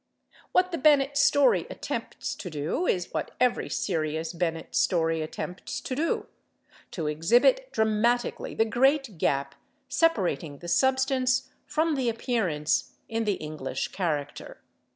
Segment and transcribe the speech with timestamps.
[0.51, 5.95] What the Bennett story attempts to do is what every serious Bennett story attempts to
[5.95, 6.25] do:
[6.89, 9.53] to exhibit dramatically the great gap
[9.89, 14.59] separating the substance from the appearance in the English character.